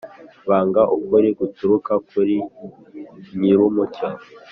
[0.47, 2.35] banga ukuri guturuka kuri
[3.39, 4.07] nyir’umucyo